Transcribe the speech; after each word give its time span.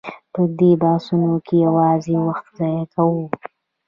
په 0.33 0.41
دې 0.57 0.71
بحثونو 0.81 1.33
کې 1.45 1.55
یوازې 1.65 2.15
وخت 2.27 2.45
ضایع 2.59 2.85
کوو. 2.93 3.23